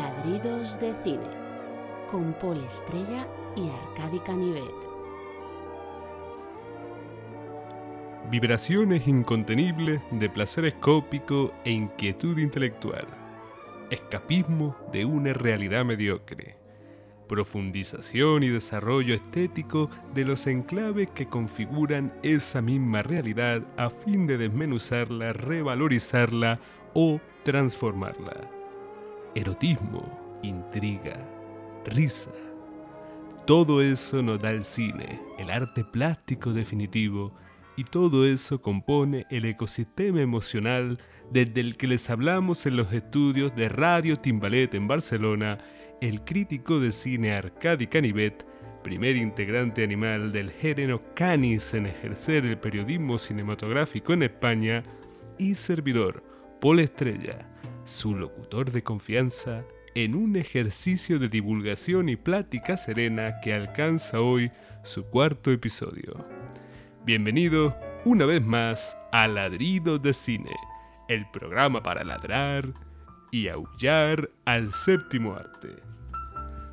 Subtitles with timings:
[0.00, 1.28] Ladridos de Cine,
[2.10, 4.64] con Paul Estrella y Arcadi Canivet.
[8.30, 13.08] Vibraciones incontenibles de placer escópico e inquietud intelectual.
[13.90, 16.56] Escapismo de una realidad mediocre.
[17.28, 24.38] Profundización y desarrollo estético de los enclaves que configuran esa misma realidad a fin de
[24.38, 26.58] desmenuzarla, revalorizarla
[26.94, 28.59] o transformarla
[29.34, 31.16] erotismo, intriga,
[31.84, 32.30] risa.
[33.46, 37.32] Todo eso nos da el cine, el arte plástico definitivo,
[37.76, 40.98] y todo eso compone el ecosistema emocional
[41.30, 45.58] desde el que les hablamos en los estudios de Radio Timbalet en Barcelona,
[46.00, 48.44] el crítico de cine Arcadi Canivet,
[48.82, 54.82] primer integrante animal del género Canis en ejercer el periodismo cinematográfico en España,
[55.38, 56.22] y servidor
[56.60, 57.46] Paul Estrella
[57.84, 59.64] su locutor de confianza,
[59.94, 66.24] en un ejercicio de divulgación y plática serena que alcanza hoy su cuarto episodio.
[67.04, 70.54] Bienvenido una vez más a Ladridos de Cine,
[71.08, 72.72] el programa para ladrar
[73.32, 75.68] y aullar al séptimo arte.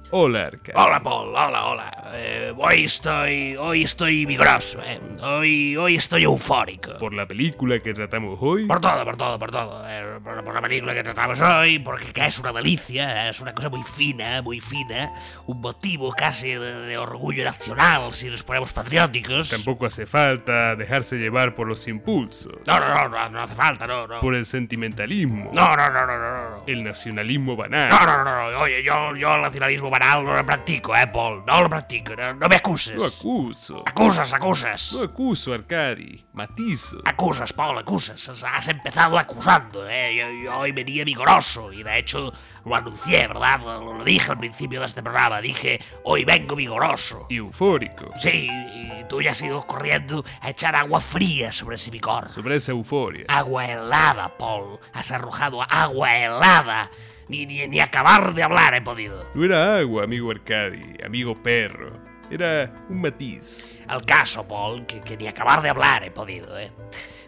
[0.10, 0.72] Hola, Arca.
[0.76, 1.36] Hola, Paul.
[1.36, 1.92] Hola, hola.
[2.14, 4.80] Eh, hoy estoy, hoy estoy vigoroso.
[4.82, 5.02] Eh.
[5.22, 6.98] Hoy, hoy estoy eufórico.
[6.98, 8.66] ¿Por la película que tratamos hoy?
[8.66, 9.84] Por todo, por todo, por todo.
[9.86, 13.54] Eh, por, por, la película que tratamos hoy, porque que es una delicia, es una
[13.54, 15.12] cosa muy fina, muy fina.
[15.46, 19.50] Un motivo casi de, de, orgullo nacional si nos ponemos patrióticos.
[19.50, 22.54] Tampoco hace falta dejarse llevar por los impulsos.
[22.66, 24.22] No, no, no, no, no hace falta, no, no.
[24.22, 25.52] Por el sentimentalismo.
[25.54, 26.50] No, no, no, no, no.
[26.50, 26.64] no.
[26.66, 27.90] El nacionalismo banal.
[27.90, 28.60] No, no, no, no.
[28.60, 31.44] Oye, yo, yo el nacionalismo banal no lo practico, eh, Paul.
[31.46, 32.16] No lo practico.
[32.16, 32.96] No, no me acuses.
[32.96, 33.84] No acuso.
[33.86, 34.94] Acusas, acusas.
[34.94, 36.26] No acuso, Arcadi.
[36.34, 37.00] Matizo.
[37.06, 38.44] Acusas, Paul, acusas.
[38.44, 40.16] Has empezado acusando, eh.
[40.16, 42.32] Yo, yo hoy venía vigoroso y de hecho
[42.66, 43.60] lo anuncié, ¿verdad?
[43.62, 45.42] Lo, lo, dije al principio de este programa.
[45.42, 47.26] Dije, hoy vengo vigoroso.
[47.30, 48.12] Y eufórico.
[48.20, 52.30] Sí, y tú ya has ido corriendo a echar agua fría sobre ese vigor.
[52.30, 53.26] Sobre esa euforia.
[53.30, 54.80] Agua helada, Paul.
[54.94, 56.90] Has arrojado agua helada.
[57.30, 59.26] Ni, ni, ni, acabar de hablar he podido.
[59.34, 61.92] No era agua, amigo Arcadi, amigo perro.
[62.30, 63.78] Era un matiz.
[63.88, 66.72] Al caso, Paul, que, que ni acabar de hablar he podido, ¿eh?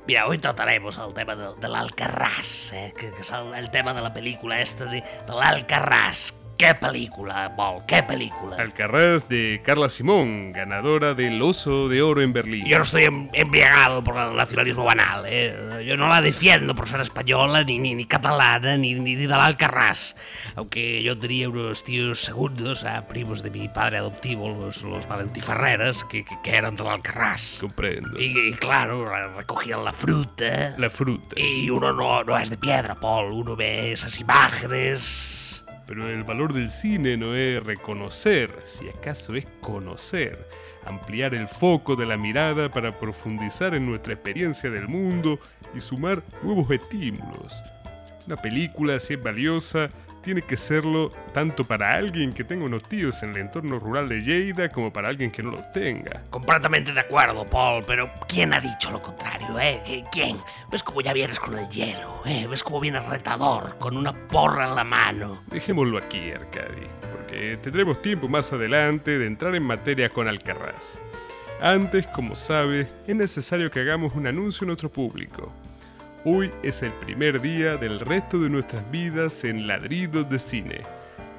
[0.07, 2.93] Mira, hoy trataremos el tema de, del Alcarràs, eh?
[2.97, 6.33] que, que, es el, el, tema de la película esta de, de l'Alcarràs.
[6.59, 7.83] ¿Qué película, Paul?
[7.87, 8.57] ¿Qué película?
[8.57, 12.65] Alcarrás de Carla Simón, ganadora del Oso de Oro en Berlín.
[12.65, 15.85] Yo no estoy embriagado por el nacionalismo banal, ¿eh?
[15.87, 20.17] Yo no la defiendo por ser española, ni, ni, ni catalana, ni, ni de Alcarrás.
[20.57, 25.39] Aunque yo tenía unos tíos segundos, a primos de mi padre adoptivo, los, los Valentí
[25.39, 27.59] Ferreras, que, que, que eran del Alcarrás.
[27.61, 28.19] Comprendo.
[28.19, 29.05] Y, y, claro,
[29.37, 30.75] recogían la fruta.
[30.77, 31.39] La fruta.
[31.39, 33.31] Y uno no, no es de piedra, Paul.
[33.31, 35.48] Uno ve esas imágenes
[35.89, 40.37] pero el valor del cine no es reconocer, si acaso es conocer,
[40.85, 45.39] ampliar el foco de la mirada para profundizar en nuestra experiencia del mundo
[45.75, 47.63] y sumar nuevos estímulos.
[48.27, 49.89] Una película, si es valiosa,
[50.21, 54.21] tiene que serlo tanto para alguien que tenga unos tíos en el entorno rural de
[54.21, 56.21] Lleida como para alguien que no los tenga.
[56.29, 60.03] Completamente de acuerdo, Paul, pero ¿quién ha dicho lo contrario, eh?
[60.11, 60.37] ¿Quién?
[60.71, 62.47] ¿Ves cómo ya vienes con el hielo, eh?
[62.49, 65.43] ¿Ves cómo vienes retador, con una porra en la mano?
[65.47, 70.99] Dejémoslo aquí, Arcadi, porque tendremos tiempo más adelante de entrar en materia con Alcarraz.
[71.61, 75.51] Antes, como sabes, es necesario que hagamos un anuncio a nuestro público.
[76.25, 80.81] Hoy es el primer día del resto de nuestras vidas en ladridos de cine.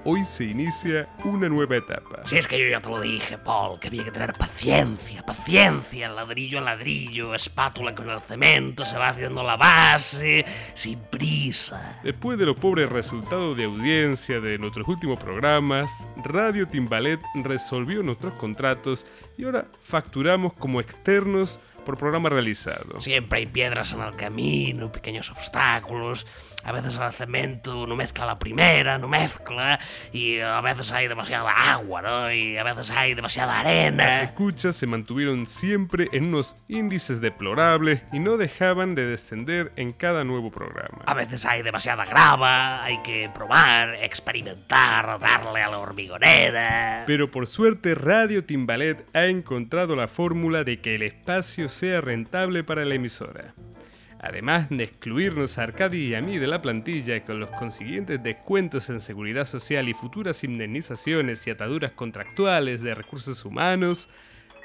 [0.04, 2.22] Hoy se inicia una nueva etapa.
[2.24, 6.08] Si es que yo ya te lo dije, Paul, que había que tener paciencia, paciencia,
[6.08, 12.00] ladrillo a ladrillo, espátula con el cemento, se va haciendo la base, sin prisa.
[12.02, 15.90] Después de los pobres resultados de audiencia de nuestros últimos programas,
[16.24, 21.60] Radio Timbalet resolvió nuestros contratos y ahora facturamos como externos
[21.90, 23.00] por programa realizado.
[23.00, 26.24] Siempre hay piedras en el camino, pequeños obstáculos.
[26.62, 29.80] A veces el cemento no mezcla la primera, no mezcla.
[30.12, 32.32] Y a veces hay demasiada agua, ¿no?
[32.32, 34.04] Y a veces hay demasiada arena.
[34.04, 39.92] Las escuchas se mantuvieron siempre en unos índices deplorables y no dejaban de descender en
[39.92, 41.02] cada nuevo programa.
[41.06, 47.02] A veces hay demasiada grava, hay que probar, experimentar, darle a la hormigonera.
[47.06, 52.62] Pero por suerte Radio Timbalet ha encontrado la fórmula de que el espacio sea rentable
[52.62, 53.54] para la emisora.
[54.20, 58.90] Además de excluirnos a Arcadi y a mí de la plantilla con los consiguientes descuentos
[58.90, 64.10] en seguridad social y futuras indemnizaciones y ataduras contractuales de recursos humanos,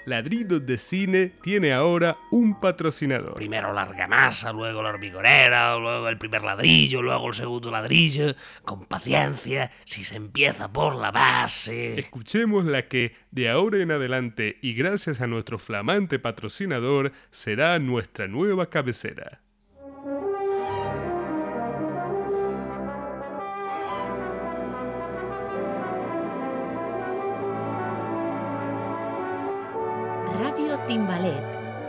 [0.06, 3.36] Ladridos de Cine tiene ahora un patrocinador.
[3.36, 8.36] Primero la argamasa, luego la hormigonera, luego el primer ladrillo, luego el segundo ladrillo.
[8.64, 12.00] Con paciencia, si se empieza por la base.
[12.00, 18.28] Escuchemos la que de ahora en adelante y gracias a nuestro flamante patrocinador será nuestra
[18.28, 19.42] nueva cabecera.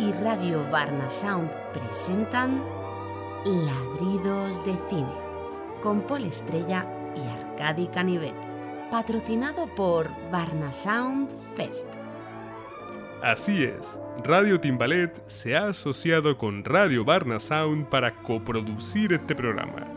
[0.07, 2.63] Y Radio Barna Sound presentan
[3.45, 5.13] Ladridos de Cine
[5.83, 6.87] con Paul Estrella
[7.17, 8.35] y Arcadi Canivet,
[8.89, 11.89] patrocinado por Barna Sound Fest.
[13.21, 19.96] Así es, Radio Timbalet se ha asociado con Radio Barna Sound para coproducir este programa.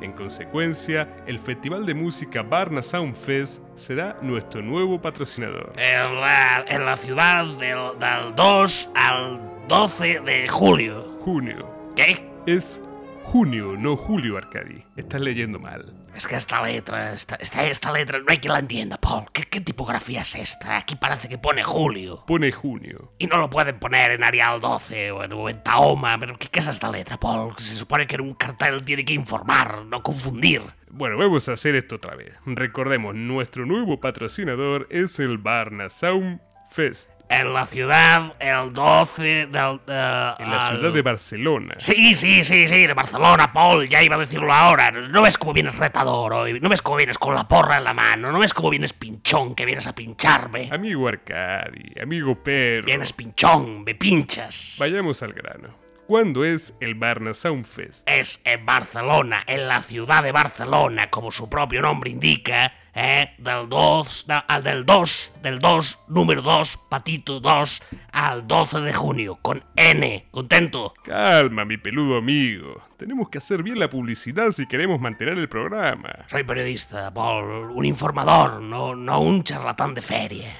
[0.00, 5.72] En consecuencia, el Festival de Música Barna Sound Fest será nuestro nuevo patrocinador.
[5.76, 11.02] En la, en la ciudad del, del 2 al 12 de julio.
[11.20, 11.68] Junio.
[11.94, 12.30] ¿Qué?
[12.46, 12.80] Es
[13.22, 14.84] junio, no julio, Arcadi.
[14.96, 15.94] Estás leyendo mal.
[16.14, 19.26] Es que esta letra, esta, esta, esta letra, no hay quien la entienda, Paul.
[19.32, 20.76] ¿Qué, ¿Qué tipografía es esta?
[20.76, 22.24] Aquí parece que pone julio.
[22.26, 23.12] Pone junio.
[23.18, 26.18] Y no lo pueden poner en Arial 12 o en, o en Tahoma.
[26.18, 27.54] ¿Pero qué, qué es esta letra, Paul?
[27.58, 30.62] Se supone que en un cartel tiene que informar, no confundir.
[30.90, 32.34] Bueno, vamos a hacer esto otra vez.
[32.46, 37.19] Recordemos, nuestro nuevo patrocinador es el Barna Sound Fest.
[37.32, 39.80] En la ciudad, el 12 del...
[39.86, 41.74] eh, En la al- ciudad de Barcelona.
[41.78, 44.90] Sí, sí, sí, sí, de Barcelona, Paul, ya iba a decirlo ahora.
[44.90, 46.58] ¿No ves cómo vienes retador hoy?
[46.60, 48.32] ¿No ves cómo vienes con la porra en la mano?
[48.32, 50.68] ¿No ves cómo vienes pinchón, que vienes a pincharme?
[50.72, 52.86] Amigo Arcadi, amigo perro.
[52.86, 54.76] Vienes pinchón, me pinchas.
[54.80, 55.68] Vayamos al grano.
[56.10, 58.02] ¿Cuándo es el Barna Sound Fest?
[58.10, 63.30] Es en Barcelona, en la ciudad de Barcelona, como su propio nombre indica, ¿eh?
[63.38, 67.80] Del 2, da- al del 2, del 2, número 2, patito 2,
[68.10, 70.94] al 12 de junio, con N, contento.
[71.04, 72.82] Calma, mi peludo amigo.
[72.96, 76.08] Tenemos que hacer bien la publicidad si queremos mantener el programa.
[76.26, 80.50] Soy periodista, Paul, un informador, no, no un charlatán de feria.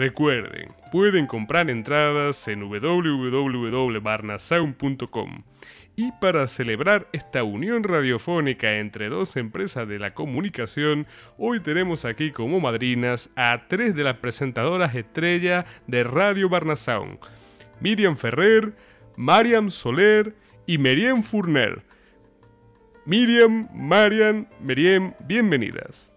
[0.00, 5.42] Recuerden, pueden comprar entradas en www.barnasound.com.
[5.94, 11.06] Y para celebrar esta unión radiofónica entre dos empresas de la comunicación,
[11.36, 17.18] hoy tenemos aquí como madrinas a tres de las presentadoras estrella de Radio Barnasound.
[17.80, 18.72] Miriam Ferrer,
[19.16, 20.34] Mariam Soler
[20.66, 21.84] y Meriem Furner.
[23.04, 26.09] Miriam, Marian, Meriem, bienvenidas.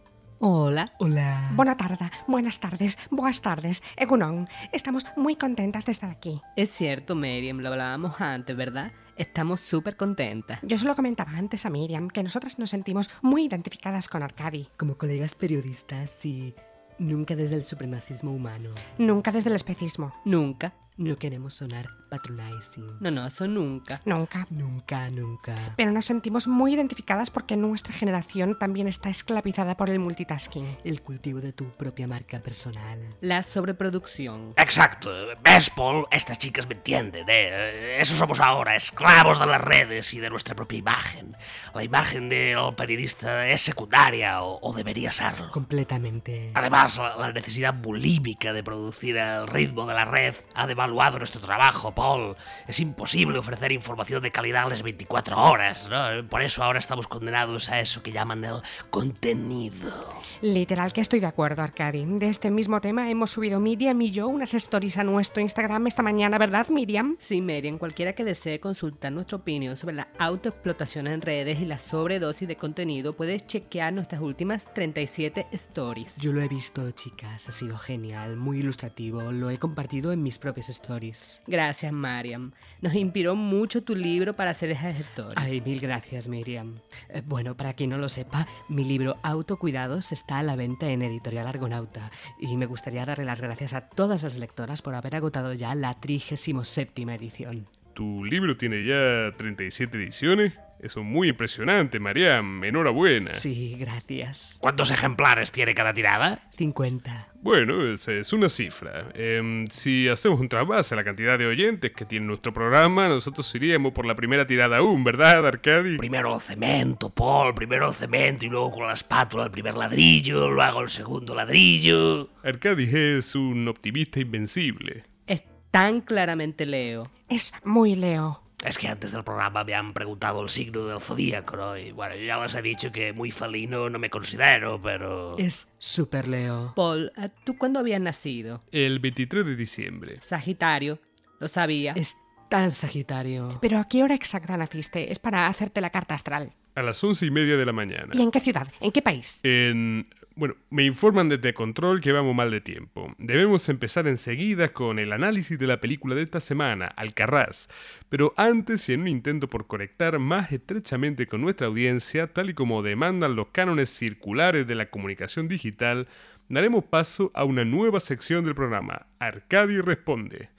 [0.45, 0.91] Hola.
[0.99, 1.51] Hola.
[1.55, 4.49] Buena tarde, buenas tardes, buenas tardes, Egunon.
[4.73, 6.41] Estamos muy contentas de estar aquí.
[6.57, 8.91] Es cierto, Miriam, lo hablábamos antes, ¿verdad?
[9.15, 10.59] Estamos súper contentas.
[10.61, 14.67] Yo se lo comentaba antes a Miriam, que nosotras nos sentimos muy identificadas con Arcadi.
[14.75, 16.53] Como colegas periodistas y
[16.99, 18.71] nunca desde el supremacismo humano.
[18.97, 20.11] Nunca desde el especismo.
[20.25, 20.73] Nunca.
[20.97, 22.97] No queremos sonar patronizing.
[22.99, 24.01] No, no, eso nunca.
[24.05, 24.45] Nunca.
[24.51, 25.73] Nunca, nunca.
[25.75, 30.77] Pero nos sentimos muy identificadas porque nuestra generación también está esclavizada por el multitasking.
[30.83, 32.99] El cultivo de tu propia marca personal.
[33.21, 34.53] La sobreproducción.
[34.57, 35.09] Exacto,
[35.43, 37.97] ves, Paul, estas chicas me entienden, ¿eh?
[37.99, 41.35] Eso somos ahora, esclavos de las redes y de nuestra propia imagen.
[41.73, 45.49] La imagen del periodista es secundaria o, o debería serlo.
[45.51, 46.51] Completamente.
[46.53, 51.93] Además, la, la necesidad bulímica de producir al ritmo de la red ha nuestro trabajo,
[51.93, 52.35] Paul.
[52.67, 56.27] Es imposible ofrecer información de calidad a las 24 horas, ¿no?
[56.27, 60.22] Por eso ahora estamos condenados a eso que llaman el contenido.
[60.43, 62.03] Literal que estoy de acuerdo, Arcadi.
[62.05, 66.03] De este mismo tema hemos subido Miriam y yo unas stories a nuestro Instagram esta
[66.03, 67.15] mañana, ¿verdad, Miriam?
[67.17, 71.79] Sí, Miriam, cualquiera que desee consultar nuestra opinión sobre la autoexplotación en redes y la
[71.79, 76.13] sobredosis de contenido puede chequear nuestras últimas 37 stories.
[76.17, 77.47] Yo lo he visto, chicas.
[77.47, 79.31] Ha sido genial, muy ilustrativo.
[79.31, 81.41] Lo he compartido en mis propias stories.
[81.47, 82.51] Gracias, Mariam.
[82.81, 85.37] Nos inspiró mucho tu libro para hacer esas stories.
[85.37, 86.75] Ay, mil gracias, Miriam.
[87.07, 91.01] Eh, bueno, para quien no lo sepa, mi libro Autocuidados está a la venta en
[91.01, 95.53] Editorial Argonauta y me gustaría darle las gracias a todas las lectoras por haber agotado
[95.53, 97.67] ya la 37 edición.
[97.93, 100.53] Tu libro tiene ya 37 ediciones.
[100.83, 102.61] Eso es muy impresionante, Mariam.
[102.61, 103.33] Enhorabuena.
[103.35, 104.57] Sí, gracias.
[104.59, 106.41] ¿Cuántos ejemplares tiene cada tirada?
[106.57, 107.29] 50.
[107.41, 109.07] Bueno, esa es una cifra.
[109.13, 113.55] Em, si hacemos un trasvase a la cantidad de oyentes que tiene nuestro programa, nosotros
[113.55, 115.97] iríamos por la primera tirada aún, ¿verdad, Arcadi?
[115.97, 120.51] Primero el cemento, Paul, primero el cemento y luego con la espátula el primer ladrillo,
[120.51, 122.29] luego el segundo ladrillo.
[122.43, 125.05] Arcadi es un optimista invencible.
[125.27, 127.09] Es tan claramente Leo.
[127.29, 128.42] Es muy Leo.
[128.63, 131.77] Es que antes del programa me han preguntado el signo del zodíaco, ¿no?
[131.77, 135.37] Y bueno, yo ya les he dicho que muy felino no me considero, pero...
[135.37, 136.73] Es super Leo.
[136.75, 137.11] Paul,
[137.43, 138.63] ¿tú cuándo habías nacido?
[138.71, 140.19] El 23 de diciembre.
[140.21, 140.99] Sagitario.
[141.39, 141.93] Lo sabía.
[141.97, 142.15] Es
[142.49, 143.59] tan Sagitario.
[143.61, 145.11] Pero ¿a qué hora exacta naciste?
[145.11, 146.53] Es para hacerte la carta astral.
[146.75, 148.13] A las once y media de la mañana.
[148.13, 148.67] ¿Y en qué ciudad?
[148.79, 149.39] ¿En qué país?
[149.43, 150.07] En...
[150.35, 153.13] Bueno, me informan desde Control que vamos mal de tiempo.
[153.19, 157.67] Debemos empezar enseguida con el análisis de la película de esta semana, Alcarraz.
[158.09, 162.55] Pero antes y en un intento por conectar más estrechamente con nuestra audiencia, tal y
[162.55, 166.07] como demandan los cánones circulares de la comunicación digital,
[166.49, 170.49] daremos paso a una nueva sección del programa, Arcadi Responde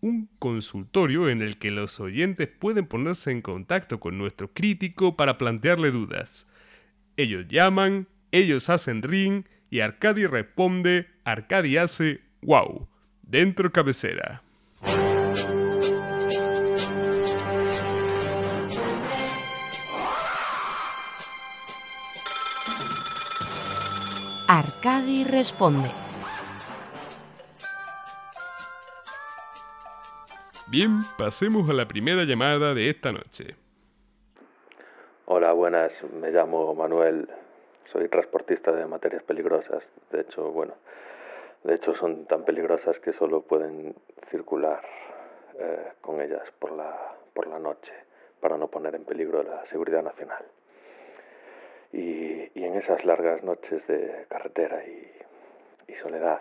[0.00, 5.38] un consultorio en el que los oyentes pueden ponerse en contacto con nuestro crítico para
[5.38, 6.46] plantearle dudas.
[7.16, 12.88] Ellos llaman, ellos hacen ring y Arcadi responde, Arcadi hace wow,
[13.22, 14.42] dentro cabecera.
[24.48, 25.90] Arcadi responde.
[30.70, 33.56] Bien, pasemos a la primera llamada de esta noche.
[35.26, 35.92] Hola, buenas.
[36.18, 37.28] Me llamo Manuel.
[37.92, 39.82] Soy transportista de materias peligrosas.
[40.10, 40.74] De hecho, bueno,
[41.64, 43.94] de hecho son tan peligrosas que solo pueden
[44.30, 44.82] circular
[45.58, 47.92] eh, con ellas por la, por la noche
[48.40, 50.44] para no poner en peligro la seguridad nacional.
[51.92, 55.10] Y, y en esas largas noches de carretera y,
[55.88, 56.40] y soledad,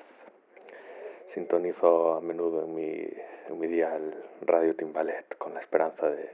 [1.33, 3.07] sintonizo a menudo en mi,
[3.47, 6.29] en mi dial Radio Timbalet con la esperanza de,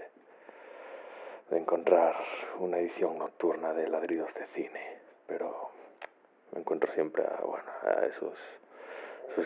[1.51, 2.15] de encontrar
[2.59, 5.71] una edición nocturna de ladridos de cine, pero
[6.51, 8.37] me encuentro siempre a, esos,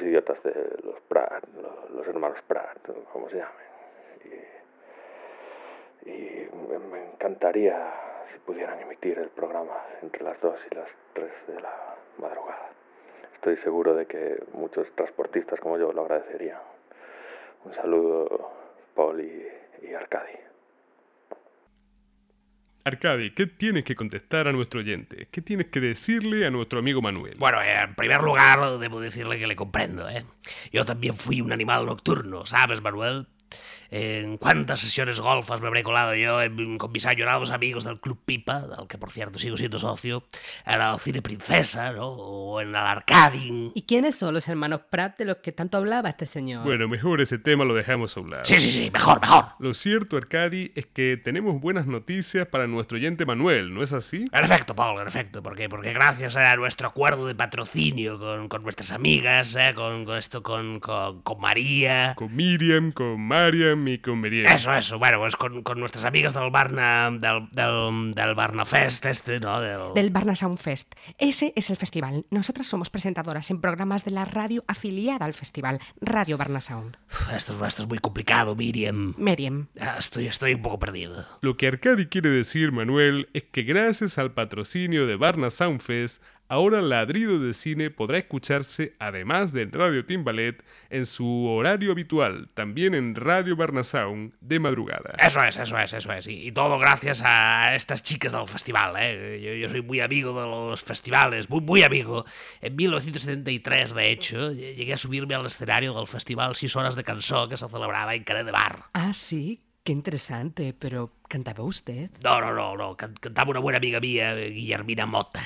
[0.02, 0.54] idiotas de
[0.84, 1.44] los Pratt,
[1.94, 2.78] los, hermanos Pratt,
[3.12, 3.68] como se llamen.
[6.06, 6.48] Y,
[6.92, 7.94] me, encantaría
[8.32, 12.70] si pudieran emitir el programa entre las 2 y las 3 de la madrugada.
[13.34, 16.60] Estoy seguro de que muchos transportistas como yo lo agradecerían.
[17.66, 18.52] Un saludo,
[18.96, 20.57] Paul y Arcadi.
[22.88, 25.28] Arcadi, ¿qué tienes que contestar a nuestro oyente?
[25.30, 27.36] ¿Qué tienes que decirle a nuestro amigo Manuel?
[27.38, 30.24] Bueno, eh, en primer lugar, debo decirle que le comprendo, ¿eh?
[30.72, 33.28] Yo también fui un animal nocturno, ¿sabes, Manuel?
[33.90, 38.20] En cuántas sesiones golfas me habré colado yo en- con mis añorados amigos del Club
[38.26, 40.24] Pipa, del que por cierto sigo siendo socio,
[40.66, 42.08] en el Cine Princesa, ¿no?
[42.10, 43.72] O en el Arcading.
[43.76, 46.66] ¿Y quiénes son los hermanos Pratt de los que tanto hablaba este señor?
[46.66, 48.44] Bueno, mejor ese tema lo dejamos a un lado.
[48.46, 49.46] Sí, sí, sí, mejor, mejor.
[49.60, 54.26] Lo cierto, Arcadi, es que tenemos buenas noticias para nuestro oyente Manuel, ¿no es así?
[54.34, 58.64] En efecto, Paul, en efecto, porque, porque gracias a nuestro acuerdo de patrocinio con, con
[58.64, 59.72] nuestras amigas, ¿eh?
[59.74, 64.46] con, con esto, con, con, con María, Con Miriam, con Mariam y con Meriam.
[64.54, 69.06] Eso, eso, bueno, pues con, con nuestras amigas del Barna, del, del, del Barna Fest
[69.06, 69.62] este, ¿no?
[69.62, 70.94] Del, Del Barna Sound Fest.
[71.18, 72.26] Ese es el festival.
[72.32, 76.98] Nosotras somos presentadoras en programas de la radio afiliada al festival, Radio Barna Sound.
[77.12, 79.14] Uf, Esto, es- esto es muy complicado, Miriam.
[79.18, 79.68] Meriem.
[79.80, 81.26] Ah, Estoy, estoy un poco perdido.
[81.42, 86.82] Lo que Arcadi quiere decir, Manuel, es que gracias al patrocinio de Barna Soundfest, ahora
[86.82, 92.94] Ladrido de Cine podrá escucharse, además de en Radio Timbalet, en su horario habitual, también
[92.96, 95.16] en Radio Barna Sound, de madrugada.
[95.20, 96.28] Eso es, eso es, eso es.
[96.28, 99.42] Y, y todo gracias a estas chicas del festival, ¿eh?
[99.44, 102.26] Yo, yo soy muy amigo de los festivales, muy, muy amigo.
[102.62, 107.04] En 1973, de hecho, ll- llegué a subirme al escenario del festival 6 horas de
[107.04, 108.84] cançó que se celebraba en Canet de Bar.
[108.94, 112.10] Ah, sí, qué interesante, pero ¿cantaba usted?
[112.24, 112.96] No, no, no, no.
[112.98, 115.42] can- Cantaba una buena amiga mía, eh, Guillermina Mota.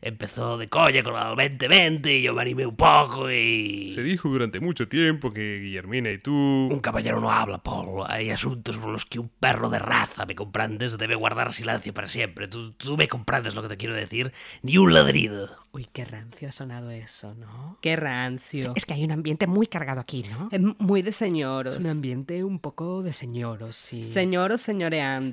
[0.00, 3.92] Empezó de coña con el 2020 y yo me animé un poco y...
[3.94, 6.32] Se dijo durante mucho tiempo que Guillermina y tú...
[6.32, 8.04] Un caballero no habla, Paul.
[8.08, 10.98] Hay asuntos por los que un perro de raza, ¿me comprendes?
[10.98, 12.48] Debe guardar silencio para siempre.
[12.48, 14.32] ¿Tú, tú me comprendes lo que te quiero decir?
[14.62, 15.48] Ni un ladrido.
[15.74, 17.78] Uy, qué rancio ha sonado eso, ¿no?
[17.80, 18.72] Qué rancio.
[18.76, 20.48] Es que hay un ambiente muy cargado aquí, ¿no?
[20.50, 21.74] Es muy de señoros.
[21.76, 24.10] Es un ambiente un poco de señoros, sí.
[24.12, 24.60] Señoros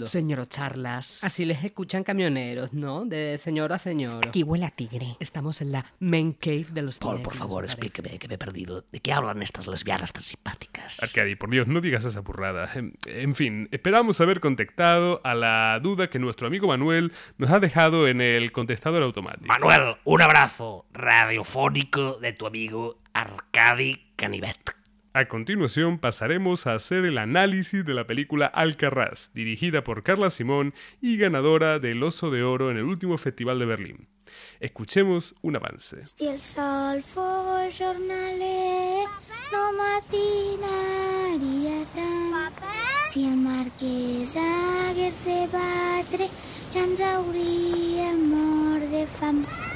[0.06, 1.24] Señoro charlas.
[1.24, 3.06] Así les escuchan camioneros, ¿no?
[3.06, 4.28] De señor a señor.
[4.28, 5.16] Aquí huele a tigre.
[5.20, 8.84] Estamos en la main cave de los Paul, por favor, explíqueme que me he perdido.
[8.92, 11.02] ¿De qué hablan estas lesbianas tan simpáticas?
[11.02, 12.70] Arcadi, por Dios, no digas esa burrada.
[12.76, 17.60] En, en fin, esperamos haber contactado a la duda que nuestro amigo Manuel nos ha
[17.60, 19.46] dejado en el contestador automático.
[19.46, 24.79] Manuel, un abrazo radiofónico de tu amigo Arcadi Canivet.
[25.12, 30.76] A continuación pasaremos a hacer el análisis de la película Alcarraz, dirigida por Carla Simón
[31.02, 34.08] y ganadora del Oso de Oro en el último Festival de Berlín.
[34.60, 36.06] Escuchemos un avance.
[36.06, 37.70] Si el sol no.
[43.12, 43.44] Si el
[48.92, 49.69] de.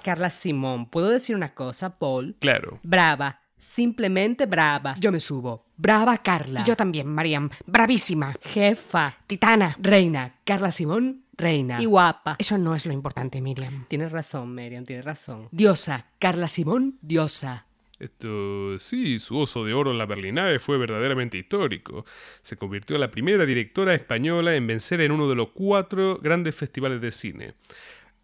[0.00, 2.36] Carla Simón, ¿puedo decir una cosa, Paul?
[2.40, 2.80] Claro.
[2.82, 4.94] Brava, simplemente brava.
[4.98, 5.66] Yo me subo.
[5.76, 6.60] Brava Carla.
[6.60, 7.50] Y yo también, Mariam.
[7.66, 8.34] Bravísima.
[8.42, 9.76] Jefa, Titana.
[9.80, 10.36] Reina.
[10.44, 11.80] Carla Simón, reina.
[11.82, 12.36] y guapa.
[12.38, 13.86] Eso no es lo importante, Miriam.
[13.88, 15.48] Tienes razón, Miriam, tienes razón.
[15.50, 16.06] Diosa.
[16.18, 17.66] Carla Simón, diosa.
[17.98, 22.04] Esto sí, su oso de oro en la Berlinale fue verdaderamente histórico.
[22.42, 26.54] Se convirtió en la primera directora española en vencer en uno de los cuatro grandes
[26.56, 27.54] festivales de cine.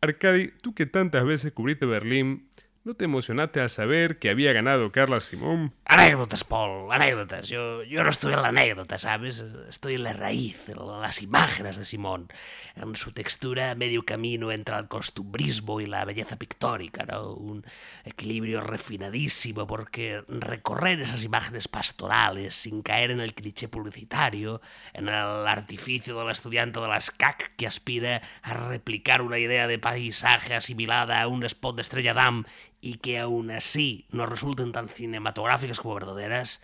[0.00, 2.48] Arcadi, tú que tantas veces cubriste Berlín,
[2.82, 5.74] ¿no te emocionaste al saber que había ganado Carla Simón?
[5.84, 7.46] Anécdotas, Paul, anécdotas.
[7.48, 9.44] Yo, yo no estoy en la anécdota, ¿sabes?
[9.68, 12.28] Estoy en la raíz, en las imágenes de Simón,
[12.76, 17.34] en su textura medio camino entre el costumbrismo y la belleza pictórica, ¿no?
[17.34, 17.64] Un
[18.04, 24.62] equilibrio refinadísimo, porque recorrer esas imágenes pastorales sin caer en el cliché publicitario,
[24.94, 29.78] en el artificio del estudiante de las CAC que aspira a replicar una idea de
[29.78, 32.46] paisaje asimilada a un spot de Estrella Damm
[32.80, 36.60] y que aún así no resulten tan cinematográficas como verdaderas,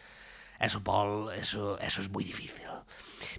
[0.59, 2.55] eso, Paul, eso, eso es muy difícil.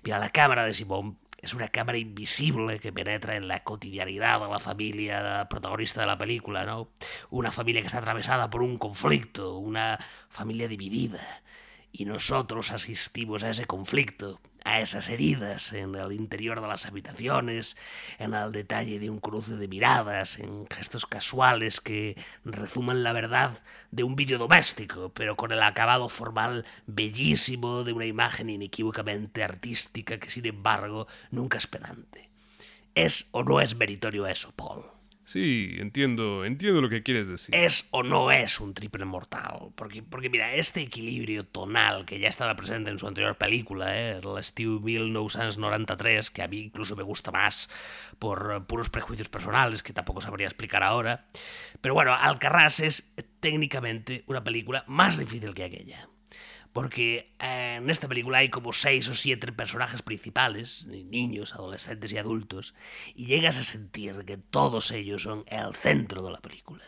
[0.04, 4.48] Mira, la cámara de Simón es una cámara invisible que penetra en la cotidianidad de
[4.48, 6.90] la familia protagonista de la película, ¿no?
[7.30, 11.44] Una familia que está atravesada por un conflicto, una familia dividida.
[11.92, 17.78] Y nosotros asistimos a ese conflicto, a esas heridas en el interior de las habitaciones,
[18.20, 23.64] en el detalle de un cruce de miradas, en gestos casuales que rezuman la verdad
[23.92, 30.20] de un vídeo doméstico, pero con el acabado formal bellísimo de una imagen inequívocamente artística
[30.20, 32.30] que sin embargo nunca es pedante.
[32.94, 34.97] ¿Es o no es meritorio eso, Paul?
[35.28, 37.54] Sí, entiendo, entiendo lo que quieres decir.
[37.54, 39.74] ¿Es o no es un triple mortal?
[39.76, 44.22] Porque, porque mira, este equilibrio tonal que ya estaba presente en su anterior película, eh,
[44.24, 47.70] l'estiu 1993, que a mí incluso me gusta más
[48.20, 51.26] por eh, puros prejuicios personales, que tampoco sabría explicar ahora.
[51.82, 53.12] Pero bueno, Alcarrás es
[53.42, 56.08] técnicamente una película más difícil que aquella.
[56.78, 62.20] Porque eh, en esta película hay como seis o siete personajes principales, niños, adolescentes y
[62.20, 62.76] adultos,
[63.16, 66.84] y llegas a sentir que todos ellos son el centro de la película.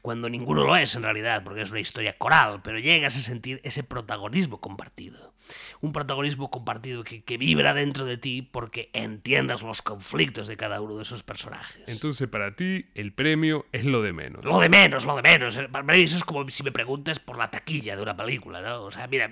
[0.00, 3.60] Cuando ninguno lo es en realidad, porque es una historia coral, pero llegas a sentir
[3.64, 5.32] ese protagonismo compartido.
[5.80, 10.80] Un protagonismo compartido que, que vibra dentro de ti porque entiendas los conflictos de cada
[10.80, 11.82] uno de esos personajes.
[11.86, 14.44] Entonces, para ti, el premio es lo de menos.
[14.44, 15.58] Lo de menos, lo de menos.
[15.70, 18.84] Para mí eso es como si me preguntas por la taquilla de una película, ¿no?
[18.84, 19.30] O sea, mira,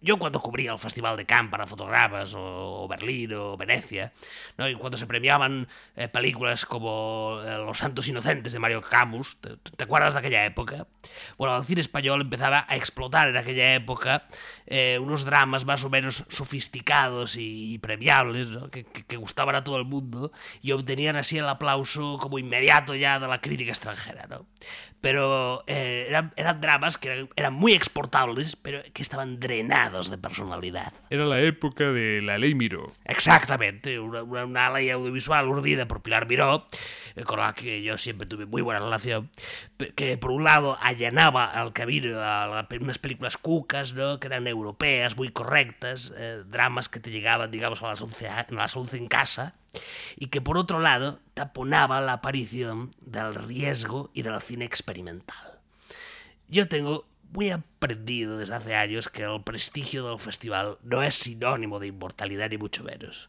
[0.00, 4.12] yo cuando cubría el Festival de Cannes para fotógrafas, o, Berlín, o Venecia,
[4.56, 4.68] ¿no?
[4.68, 9.56] y cuando se premiaban eh, películas como eh, Los Santos Inocentes de Mario Camus, ¿te,
[9.56, 10.86] te acuerdas de aquella época?
[11.36, 14.26] Bueno, el cine español empezaba a explotar en aquella época
[14.66, 18.68] eh, unos dramas más o menos sofisticados y premiables, ¿no?
[18.68, 20.32] que, que- que gustaban a todo el mundo,
[20.62, 24.46] y obtenían así el aplauso como inmediato ya de la crítica extranjera, ¿no?
[25.00, 30.18] Pero eh, eran, eran dramas que eran, eran muy exportables, pero que estaban drenados de
[30.18, 30.92] personalidad.
[31.10, 32.92] Era la época de la ley Miró.
[33.04, 36.66] Exactamente, una, una, una ley audiovisual urdida por Pilar Miró,
[37.16, 39.30] eh, con la que yo siempre tuve muy buena relación,
[39.96, 44.20] que por un lado allanaba al camino a unas películas cucas, ¿no?
[44.20, 48.40] que eran europeas, muy correctas, eh, dramas que te llegaban, digamos, a las 11, a
[48.40, 49.54] a las 11 en casa,
[50.16, 55.58] y que por otro lado taponaba la aparición del riesgo y del cine experimental.
[56.48, 61.78] Yo tengo muy aprendido desde hace años que el prestigio del festival no es sinónimo
[61.78, 63.28] de inmortalidad ni mucho menos.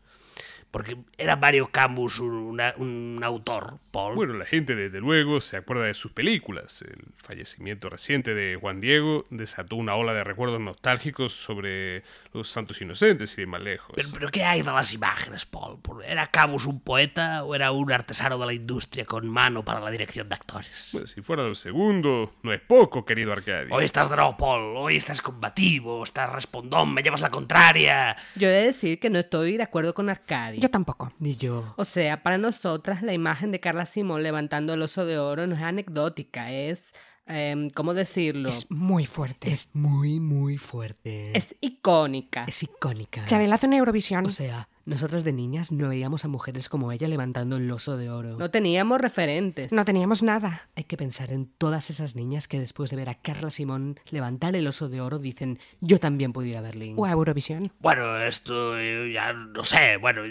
[0.71, 4.13] Porque era Mario Camus un, una- un autor, Paul.
[4.15, 6.83] Bueno, la gente desde luego se acuerda de sus películas.
[6.83, 12.03] El fallecimiento reciente de Juan Diego desató una ola de recuerdos nostálgicos sobre
[12.33, 13.93] los santos inocentes, y más lejos.
[13.95, 15.79] Pero, pero ¿qué hay de las imágenes, Paul?
[15.81, 19.79] ¿Por- ¿Era Camus un poeta o era un artesano de la industria con mano para
[19.79, 20.89] la dirección de actores?
[20.93, 23.73] Bueno, si fuera lo segundo, no es poco, querido Arcadio.
[23.73, 24.77] Hoy estás de nuevo, Paul.
[24.77, 28.15] Hoy estás combativo, estás respondón, me llevas la contraria.
[28.35, 30.58] Yo he de decir que no estoy de acuerdo con Arcadi.
[30.59, 31.11] Yo tampoco.
[31.19, 31.73] Ni yo.
[31.77, 35.55] O sea, para nosotras la imagen de Carla Simón levantando el oso de oro no
[35.55, 36.93] es anecdótica, es...
[37.25, 38.49] em, ¿Cómo decirlo?
[38.49, 39.51] Es muy fuerte.
[39.51, 41.37] Es muy, muy fuerte.
[41.37, 42.45] Es icónica.
[42.45, 43.25] Es icónica.
[43.25, 44.25] Chabelazo en Eurovisión.
[44.25, 48.09] O sea, Nosotras de niñas no veíamos a mujeres como ella levantando el oso de
[48.09, 48.37] oro.
[48.39, 49.71] No teníamos referentes.
[49.71, 50.67] No teníamos nada.
[50.75, 54.55] Hay que pensar en todas esas niñas que después de ver a Carla Simón levantar
[54.55, 56.95] el oso de oro dicen, yo también puedo ir a Berlín.
[56.97, 57.71] O a Eurovisión.
[57.77, 60.23] Bueno, esto eh, ya no sé, bueno,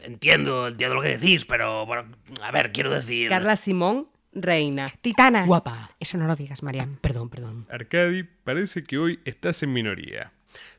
[0.00, 2.10] entiendo, entiendo lo que decís, pero bueno,
[2.42, 3.28] a ver, quiero decir...
[3.28, 4.88] Carla Simón, reina.
[5.00, 5.46] Titana.
[5.46, 5.92] Guapa.
[6.00, 6.96] Eso no lo digas, Mariam.
[7.00, 7.68] Perdón, perdón.
[7.70, 10.32] Arcadi, parece que hoy estás en minoría.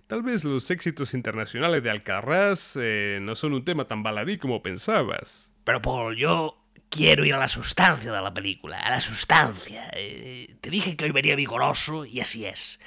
[0.07, 4.61] Tal vez los éxitos internacionales de Alcaraz eh, no son un tema tan baladí como
[4.61, 5.51] pensabas.
[5.63, 6.57] Pero Paul, yo
[6.89, 9.89] quiero ir a la sustancia de la película, a la sustancia.
[9.93, 12.79] Eh, te dije que hoy venía vigoroso y así es.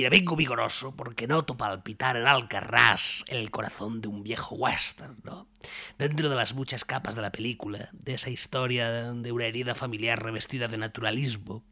[0.00, 5.46] Mira, vengo vigoroso porque noto palpitar en Alcarrás el corazón de un viejo western, ¿no?
[5.98, 10.22] Dentro de las muchas capas de la película, de esa historia de una herida familiar
[10.22, 11.64] revestida de naturalismo,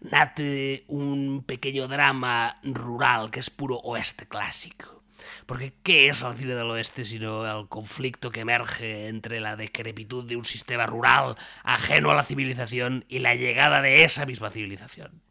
[0.00, 5.04] nate un pequeño drama rural que es puro oeste clásico.
[5.46, 10.26] Porque ¿qué es el cine del oeste sino el conflicto que emerge entre la decrepitud
[10.26, 15.22] de un sistema rural ajeno a la civilización y la llegada de esa misma civilización?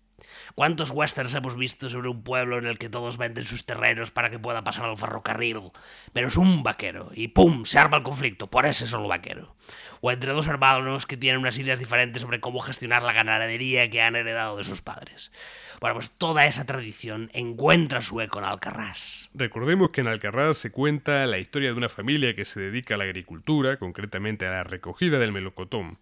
[0.56, 4.30] ¿Cuántos westerns hemos visto sobre un pueblo en el que todos venden sus terrenos para
[4.30, 5.72] que pueda pasar al ferrocarril?
[6.14, 7.66] Menos un vaquero, y ¡pum!
[7.66, 9.56] se arma el conflicto por ese solo vaquero.
[10.02, 14.02] O entre dos hermanos que tienen unas ideas diferentes sobre cómo gestionar la ganadería que
[14.02, 15.32] han heredado de sus padres.
[15.80, 19.30] Bueno, pues toda esa tradición encuentra su eco en Alcarrás.
[19.34, 22.98] Recordemos que en Alcarrás se cuenta la historia de una familia que se dedica a
[22.98, 25.98] la agricultura, concretamente a la recogida del melocotón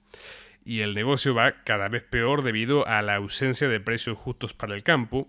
[0.66, 4.76] y el negocio va cada vez peor debido a la ausencia de precios justos para
[4.76, 5.28] el campo,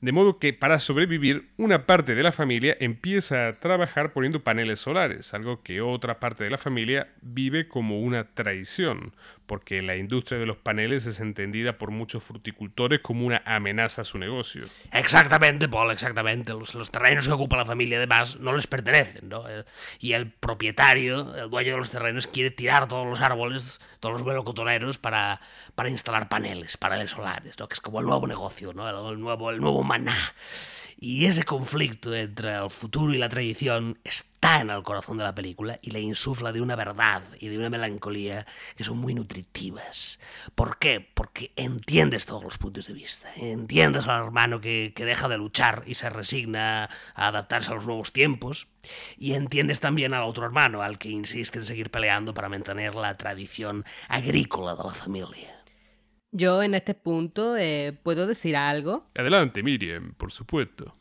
[0.00, 4.80] de modo que para sobrevivir una parte de la familia empieza a trabajar poniendo paneles
[4.80, 9.12] solares, algo que otra parte de la familia vive como una traición,
[9.46, 14.04] porque la industria de los paneles es entendida por muchos fruticultores como una amenaza a
[14.04, 14.64] su negocio.
[14.92, 16.52] Exactamente, Paul, exactamente.
[16.52, 19.48] Los, los terrenos que ocupa la familia además no les pertenecen, ¿no?
[19.48, 19.64] Eh,
[20.00, 24.26] Y el propietario, el dueño de los terrenos, quiere tirar todos los árboles, todos los
[24.26, 25.40] melocotoneros para,
[25.74, 27.68] para instalar paneles, paneles solares, ¿no?
[27.68, 28.88] Que es como el nuevo negocio, ¿no?
[28.88, 29.84] El, el nuevo, el nuevo
[30.98, 35.34] Y ese conflicto entre el futuro y la tradición está en el corazón de la
[35.34, 38.46] película y le insufla de una verdad y de una melancolía
[38.76, 40.18] que son muy nutritivas.
[40.54, 41.06] ¿Por qué?
[41.12, 43.30] Porque entiendes todos los puntos de vista.
[43.36, 47.86] Entiendes al hermano que, que deja de luchar y se resigna a adaptarse a los
[47.86, 48.66] nuevos tiempos.
[49.18, 53.18] Y entiendes también al otro hermano, al que insiste en seguir peleando para mantener la
[53.18, 55.55] tradición agrícola de la familia.
[56.36, 59.06] Yo en este punto eh, puedo decir algo.
[59.14, 60.92] Adelante, Miriam, por supuesto.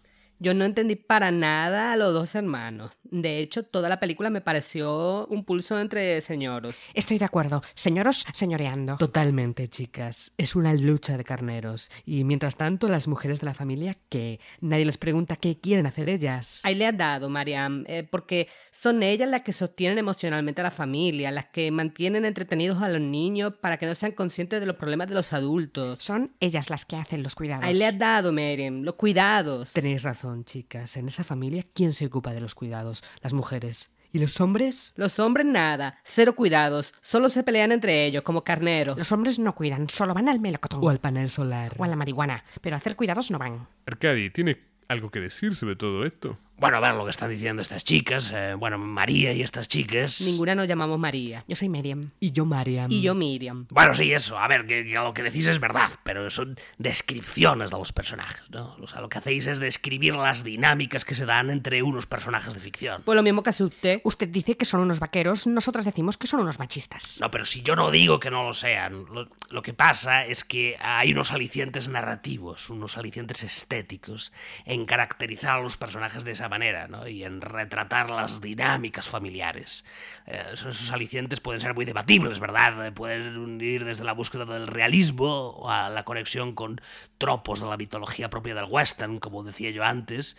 [0.46, 2.92] Yo no entendí para nada a los dos hermanos.
[3.02, 6.76] De hecho, toda la película me pareció un pulso entre señoros.
[6.94, 7.64] Estoy de acuerdo.
[7.74, 8.98] Señoros señoreando.
[8.98, 10.34] Totalmente, chicas.
[10.38, 11.90] Es una lucha de carneros.
[12.06, 16.10] Y mientras tanto, las mujeres de la familia, que nadie les pregunta qué quieren hacer
[16.10, 16.60] ellas.
[16.62, 20.70] Ahí le has dado, Mariam, eh, porque son ellas las que sostienen emocionalmente a la
[20.70, 24.76] familia, las que mantienen entretenidos a los niños para que no sean conscientes de los
[24.76, 26.04] problemas de los adultos.
[26.04, 27.66] Son ellas las que hacen los cuidados.
[27.66, 29.74] Ahí le has dado, Mariam, los cuidados.
[29.74, 30.98] Tenéis razón, chicas.
[30.98, 33.04] En esa familia, ¿quién se ocupa de los cuidados?
[33.22, 33.92] Las mujeres.
[34.12, 34.94] ¿Y los hombres?
[34.96, 38.98] Los hombres nada, cero cuidados, solo se pelean entre ellos como carneros.
[38.98, 40.80] Los hombres no cuidan, solo van al melocotón.
[40.82, 41.74] O al panel solar.
[41.78, 42.44] O a la marihuana.
[42.62, 43.68] Pero a hacer cuidados no van.
[43.86, 46.38] Arcadi, ¿tienes algo que decir sobre todo esto?
[46.58, 50.22] Bueno, a ver lo que están diciendo estas chicas, eh, bueno, María y estas chicas.
[50.22, 51.44] Ninguna nos llamamos María.
[51.50, 52.10] Yo soy Miriam.
[52.22, 52.90] Y yo, Mariam.
[52.90, 53.68] Y yo Miriam.
[53.70, 57.72] Bueno, sí, eso, a ver, que, que lo que decís es verdad, pero son descripciones
[57.72, 58.78] de los personajes, ¿no?
[58.82, 62.54] O sea, lo que hacéis es describir las dinámicas que se dan entre unos personajes
[62.54, 63.02] de ficción.
[63.04, 64.00] Pues lo mismo que hace usted.
[64.06, 67.18] Usted dice que son unos vaqueros, nosotras decimos que son unos machistas.
[67.20, 70.46] No, pero si yo no digo que no lo sean, lo, lo que pasa es
[70.46, 74.32] que hay unos alicientes narrativos, unos alicientes estéticos
[74.64, 77.08] en caracterizar a los personajes de esa manera, ¿no?
[77.08, 79.86] Y en retratar las dinámicas familiares.
[80.26, 82.94] Eh, esos alicientes pueden ser muy debatibles, ¿verdad?
[82.94, 86.82] Pueden ir desde la búsqueda del realismo a la conexión con
[87.18, 90.38] tropos de la mitología propia del western, como decía yo antes.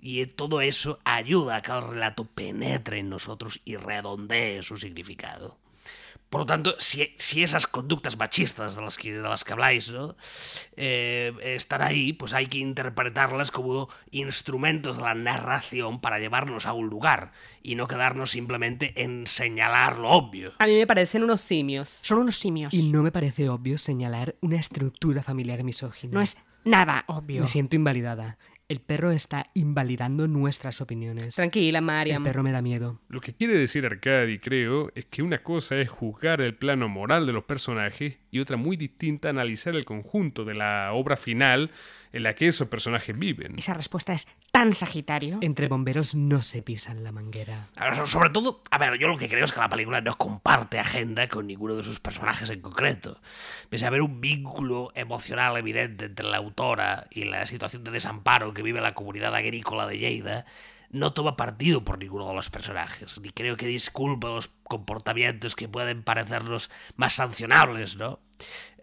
[0.00, 5.58] Y todo eso ayuda a que el relato penetre en nosotros y redondee su significado.
[6.36, 9.90] Por lo tanto, si, si esas conductas machistas de las que, de las que habláis
[9.90, 10.16] ¿no?
[10.76, 16.74] eh, están ahí, pues hay que interpretarlas como instrumentos de la narración para llevarnos a
[16.74, 20.52] un lugar y no quedarnos simplemente en señalar lo obvio.
[20.58, 22.00] A mí me parecen unos simios.
[22.02, 22.74] Son unos simios.
[22.74, 26.12] Y no me parece obvio señalar una estructura familiar misógina.
[26.12, 27.40] No es nada obvio.
[27.40, 28.36] Me siento invalidada.
[28.68, 31.36] El perro está invalidando nuestras opiniones.
[31.36, 32.24] Tranquila, El Mariam.
[32.24, 33.00] perro me da miedo.
[33.08, 37.26] Lo que quiere decir Arcadi, creo, es que una cosa es juzgar el plano moral
[37.26, 41.70] de los personajes y otra muy distinta analizar el conjunto de la obra final
[42.16, 43.58] en la que esos personajes viven.
[43.58, 45.38] Esa respuesta es tan sagitario.
[45.42, 47.68] Entre bomberos no se pisan la manguera.
[47.76, 50.16] A ver, sobre todo, a ver, yo lo que creo es que la película no
[50.16, 53.20] comparte agenda con ninguno de sus personajes en concreto.
[53.68, 58.54] Pese a haber un vínculo emocional evidente entre la autora y la situación de desamparo
[58.54, 60.46] que vive la comunidad agrícola de Lleida,
[60.90, 65.68] no toma partido por ninguno de los personajes, ni creo que disculpe los comportamientos que
[65.68, 68.20] pueden parecernos más sancionables, ¿no?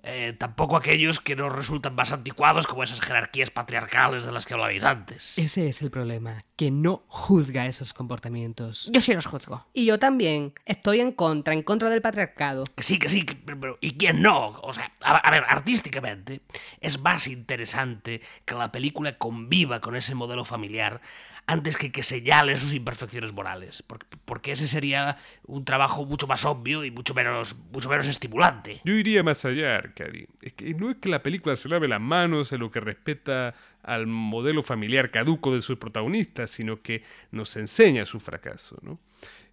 [0.06, 4.54] Eh, tampoco aquellos que nos resultan más anticuados como esas jerarquías patriarcales de las que
[4.54, 5.38] hablabais antes.
[5.38, 8.90] Ese es el problema, que no juzga esos comportamientos.
[8.92, 9.66] Yo sí los juzgo.
[9.74, 10.54] Y yo también.
[10.66, 12.66] Estoy en contra, en contra del patriarcado.
[12.76, 14.50] Que sí, que sí, que- pero ¿y quién no?
[14.62, 16.42] O sea, a, a ver, artísticamente
[16.82, 21.00] es más interesante que la película conviva con ese modelo familiar
[21.46, 23.84] antes que que señale sus imperfecciones morales,
[24.26, 28.80] porque, ese sería un trabajo mucho más obvio y mucho menos, mucho menos estimulante.
[28.86, 30.28] Yo iría más allá, Arcadi.
[30.42, 33.56] Es que no es que la película se lave las manos en lo que respecta
[33.82, 38.78] al modelo familiar caduco de sus protagonistas, sino que nos enseña su fracaso.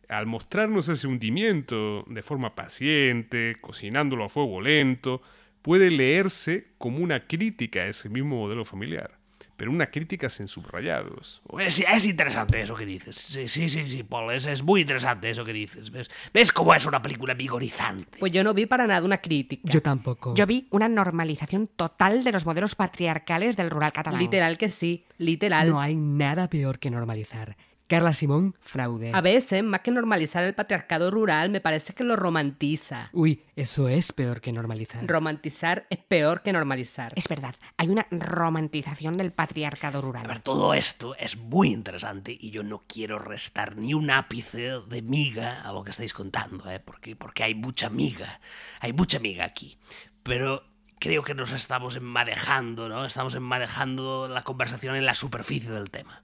[0.08, 5.22] Al mostrarnos ese hundimiento de forma paciente, cocinándolo a fuego lento,
[5.62, 9.19] puede leerse como una crítica a ese mismo modelo familiar,
[9.60, 11.42] pero una crítica sin subrayados.
[11.58, 13.14] Es, es interesante eso que dices.
[13.14, 15.90] Sí, sí, sí, sí, Paul, es, es muy interesante eso que dices.
[15.90, 16.10] ¿Ves?
[16.32, 18.16] ¿Ves cómo es una película vigorizante?
[18.18, 19.68] Pues yo no vi para nada una crítica.
[19.70, 20.34] Yo tampoco.
[20.34, 24.18] Yo vi una normalización total de los modelos patriarcales del rural catalán.
[24.18, 25.68] Literal que sí, literal.
[25.68, 27.58] No hay nada peor que normalizar.
[27.90, 29.10] Carla Simón, fraude.
[29.12, 33.10] A veces, más que normalizar el patriarcado rural, me parece que lo romantiza.
[33.12, 35.04] Uy, eso es peor que normalizar.
[35.08, 37.12] Romantizar es peor que normalizar.
[37.16, 40.26] Es verdad, hay una romantización del patriarcado A rural.
[40.28, 45.02] ver, todo esto es muy interesante y yo no quiero restar ni un ápice de
[45.02, 46.78] miga a lo que estáis contando, ¿eh?
[46.78, 48.40] porque, porque hay mucha miga,
[48.78, 49.78] hay mucha miga aquí.
[50.22, 50.62] Pero
[51.00, 53.04] creo que nos estamos enmadejando, ¿no?
[53.04, 56.22] Estamos enmadejando la conversación en la superficie del tema.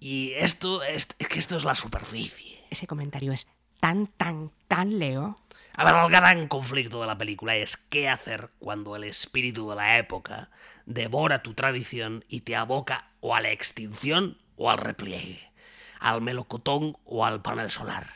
[0.00, 2.64] Y esto es, es que esto es la superficie.
[2.70, 3.48] Ese comentario es
[3.80, 5.36] tan, tan, tan Leo.
[5.74, 9.76] A ver, el gran conflicto de la película es qué hacer cuando el espíritu de
[9.76, 10.48] la época
[10.86, 15.50] devora tu tradición y te aboca o a la extinción o al repliegue,
[16.00, 18.06] al melocotón o al panel solar.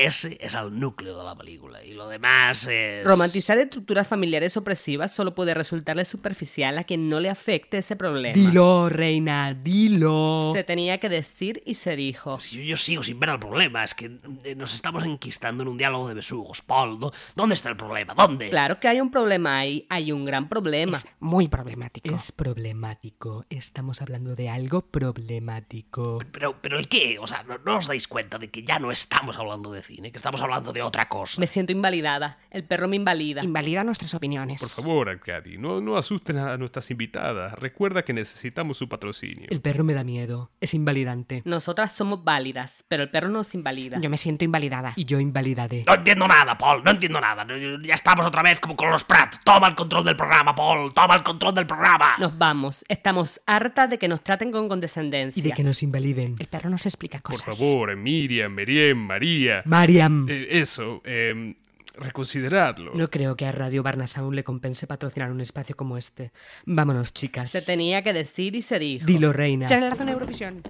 [0.00, 3.04] Ese es el núcleo de la película y lo demás es...
[3.04, 8.32] Romantizar estructuras familiares opresivas solo puede resultarle superficial a quien no le afecte ese problema.
[8.34, 10.52] Dilo, reina, dilo.
[10.54, 12.38] Se tenía que decir y se dijo.
[12.50, 14.10] Yo, yo sigo sin ver el problema, es que
[14.44, 16.62] eh, nos estamos enquistando en un diálogo de besugos.
[16.62, 18.14] Paul, ¿dó- ¿dónde está el problema?
[18.14, 18.48] ¿Dónde?
[18.48, 20.96] Claro que hay un problema ahí, hay un gran problema.
[20.96, 22.14] Es muy problemático.
[22.14, 23.44] Es problemático.
[23.50, 26.18] Estamos hablando de algo problemático.
[26.32, 27.18] Pero, pero ¿el qué?
[27.18, 30.10] O sea, ¿no, no os dais cuenta de que ya no estamos hablando de cine,
[30.12, 31.40] que estamos hablando de otra cosa?
[31.40, 32.38] Me siento invalidada.
[32.50, 33.42] El perro me invalida.
[33.42, 34.60] Invalida nuestras opiniones.
[34.60, 37.54] Por favor, Arcadi, no, no asusten a nuestras invitadas.
[37.58, 39.46] Recuerda que necesitamos su patrocinio.
[39.50, 40.50] El perro me da miedo.
[40.60, 41.42] Es invalidante.
[41.44, 43.98] Nosotras somos válidas, pero el perro nos invalida.
[44.00, 44.92] Yo me siento invalidada.
[44.96, 45.84] Y yo invalidaré.
[45.86, 47.46] No entiendo nada, Paul, no entiendo nada.
[47.84, 49.36] Ya estamos otra vez como con los Pratt.
[49.44, 52.14] Toma el control del programa, Paul, toma el control del programa.
[52.18, 52.84] Nos vamos.
[52.88, 55.42] Estamos hartas de que nos traten con Y condescendencia.
[55.42, 56.36] de que nos invaliden.
[56.38, 57.58] El perro nos explica Por cosas.
[57.58, 59.62] favor, Miriam, Meriem, María.
[59.70, 60.26] Mariam.
[60.28, 61.54] Eh, eso, eh,
[61.94, 62.92] reconsideradlo.
[62.94, 66.32] No creo que a Radio Barnasound le compense patrocinar un espacio como este.
[66.66, 67.50] Vámonos, chicas.
[67.50, 69.06] Se tenía que decir y se dijo.
[69.06, 69.68] Dilo, reina.
[69.68, 70.62] Ya en la zona Eurovisión.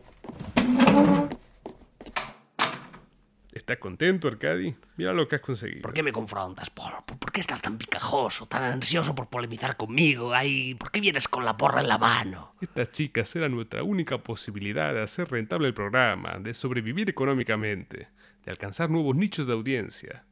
[3.52, 4.74] ¿Estás contento, Arcadi?
[4.96, 5.82] Mira lo que has conseguido.
[5.82, 6.92] ¿Por qué me confrontas, Paul?
[7.06, 10.34] ¿Por, por qué estás tan picajoso, tan ansioso por polemizar conmigo?
[10.34, 12.54] Ay, ¿por qué vienes con la porra en la mano?
[12.60, 18.08] Estas chicas eran nuestra única posibilidad de hacer rentable el programa, de sobrevivir económicamente,
[18.44, 20.24] de alcanzar nuevos nichos de audiencia.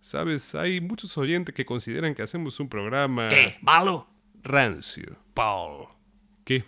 [0.00, 3.58] Sabes, hay muchos oyentes que consideran que hacemos un programa ¿Qué?
[3.60, 4.08] ¿Malo?
[4.42, 5.16] rancio.
[5.34, 5.88] Paul,
[6.44, 6.64] ¿Qué?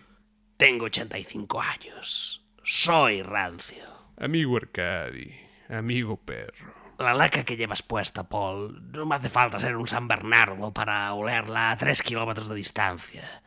[0.58, 2.44] tengo 85 años.
[2.62, 3.84] Soy rancio.
[4.18, 5.32] Amigo Arcadi,
[5.68, 6.74] amigo perro.
[6.98, 11.12] La laca que llevas puesta, Paul, no me hace falta ser un San Bernardo para
[11.14, 13.42] olerla a tres kilómetros de distancia.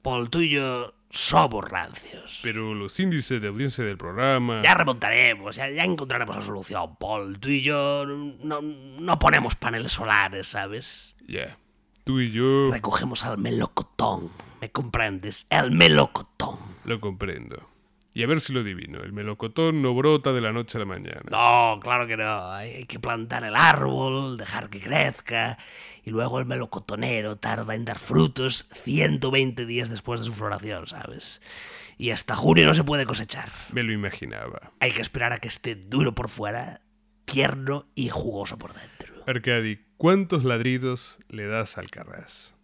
[0.00, 2.40] Paul, tú y yo somos rancios.
[2.42, 4.62] Pero los índices de audiencia del programa...
[4.62, 7.38] Ya remontaremos, ya, ya encontraremos la solución, Paul.
[7.38, 11.14] Tú y yo no, no ponemos paneles solares, ¿sabes?
[11.28, 11.58] Ya.
[12.04, 12.70] Tú y yo...
[12.72, 15.46] Recogemos al melocotón, ¿me comprendes?
[15.50, 16.58] El melocotón.
[16.84, 17.68] Lo comprendo.
[18.14, 19.02] Y a ver si lo adivino.
[19.02, 21.22] El melocotón no brota de la noche a la mañana.
[21.30, 22.52] No, claro que no.
[22.52, 25.58] Hay hay que plantar el árbol, dejar que crezca,
[26.04, 31.40] y luego el melocotonero tarda en dar frutos 120 días después de su floración, ¿sabes?
[31.96, 33.50] Y hasta junio no se puede cosechar.
[33.70, 34.72] Me lo imaginaba.
[34.80, 36.80] Hay que esperar a que esté duro por fuera,
[37.24, 39.22] tierno y jugoso por dentro.
[39.26, 42.54] Arcadi, ¿cuántos ladridos le das al Carras?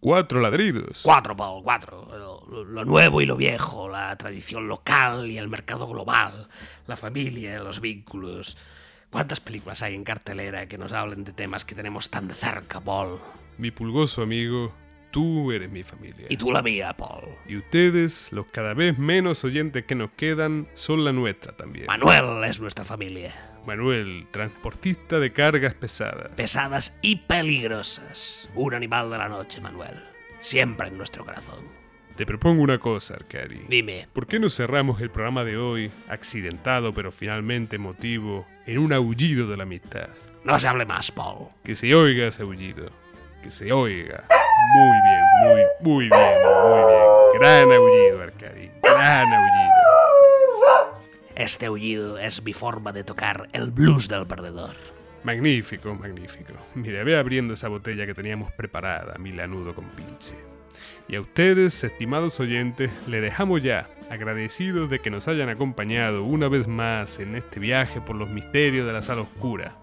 [0.00, 1.02] Cuatro ladridos.
[1.02, 2.08] Cuatro, Paul, cuatro.
[2.10, 6.48] Lo, lo, nuevo y lo viejo, la tradición local y el mercado global,
[6.86, 8.56] la familia, los vínculos.
[9.10, 12.80] ¿Cuántas películas hay en cartelera que nos hablen de temas que tenemos tan de cerca,
[12.80, 13.18] Paul?
[13.58, 14.72] Mi pulgoso amigo,
[15.10, 16.26] tú eres mi familia.
[16.28, 17.28] Y tú la mía, Paul.
[17.46, 21.86] Y ustedes, los cada vez menos oyentes que nos quedan, son la nuestra también.
[21.86, 23.32] Manuel es nuestra familia.
[23.66, 26.30] Manuel, transportista de cargas pesadas.
[26.34, 28.48] Pesadas y peligrosas.
[28.54, 30.02] Un animal de la noche, Manuel.
[30.40, 31.80] Siempre en nuestro corazón.
[32.16, 33.62] Te propongo una cosa, Arcadi.
[33.68, 34.06] Dime.
[34.12, 39.46] ¿Por qué no cerramos el programa de hoy, accidentado pero finalmente emotivo, en un aullido
[39.48, 40.08] de la amistad?
[40.44, 41.48] No se hable más, Paul.
[41.64, 42.90] Que se oiga ese aullido.
[43.42, 44.24] Que se oiga.
[44.74, 47.40] Muy bien, muy, muy bien, muy bien.
[47.40, 48.70] Gran aullido, Arcadi.
[48.82, 49.80] Gran aullido.
[51.34, 54.76] Este aullido es mi forma de tocar el blues del perdedor.
[55.24, 56.52] Magnífico, magnífico.
[56.74, 60.34] Mire, ve abriendo esa botella que teníamos preparada, milanudo con pinche.
[61.08, 66.48] Y a ustedes, estimados oyentes, le dejamos ya, agradecidos de que nos hayan acompañado una
[66.48, 69.79] vez más en este viaje por los misterios de la sala oscura.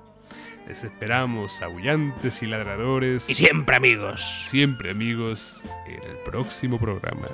[0.68, 3.30] Les esperamos, aullantes y ladradores.
[3.30, 4.22] Y siempre amigos.
[4.50, 7.30] Siempre amigos en el próximo programa.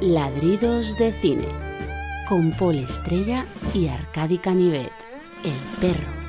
[0.00, 1.61] Ladridos de cine
[2.28, 4.92] con Paul Estrella y Arcadi Canivet,
[5.44, 6.21] el perro.